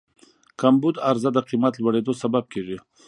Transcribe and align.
کمبود 0.61 0.95
عرضه 1.09 1.29
د 1.33 1.39
قیمت 1.49 1.73
لوړېدو 1.77 2.13
سبب 2.23 2.43
کېږي. 2.53 2.77